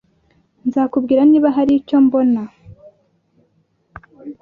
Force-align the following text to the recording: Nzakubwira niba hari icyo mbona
Nzakubwira 0.67 1.21
niba 1.29 1.47
hari 1.57 1.71
icyo 1.79 1.97
mbona 2.05 2.41